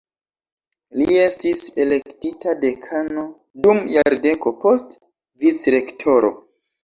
Li 0.99 1.17
estis 1.23 1.59
elektita 1.83 2.55
dekano 2.63 3.25
dum 3.67 3.83
jardeko, 3.97 4.55
poste 4.63 5.47
vicrektoro. 5.47 6.33